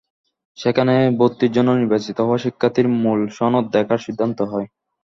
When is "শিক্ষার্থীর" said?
2.37-2.87